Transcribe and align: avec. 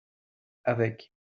avec. 0.63 1.11